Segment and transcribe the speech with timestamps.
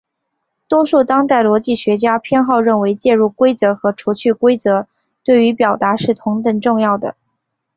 [0.67, 4.87] 多数当代逻辑学家偏好认为介入规则和除去规则
[5.23, 7.15] 对于表达是同等重要的。